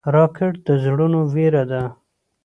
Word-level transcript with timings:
راکټ 0.15 0.53
د 0.65 0.67
زړونو 0.83 1.19
وېره 1.33 1.63
ده 1.71 1.81